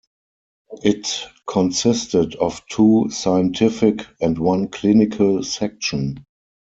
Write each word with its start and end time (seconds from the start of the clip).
It 0.81 1.27
consisted 1.47 2.33
of 2.33 2.65
two 2.65 3.09
scientific 3.11 4.07
and 4.19 4.35
one 4.35 4.69
clinical 4.69 5.43
section. 5.43 6.25